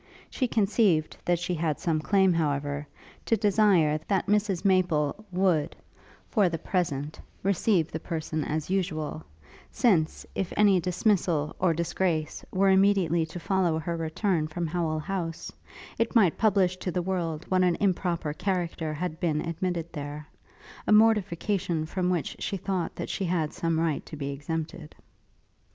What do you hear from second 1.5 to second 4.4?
had some claim, however, to desire, that